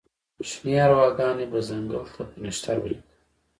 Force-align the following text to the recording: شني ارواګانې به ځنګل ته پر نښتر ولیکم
شني 0.49 0.73
ارواګانې 0.87 1.45
به 1.51 1.59
ځنګل 1.69 2.03
ته 2.13 2.21
پر 2.29 2.37
نښتر 2.43 2.77
ولیکم 2.79 3.07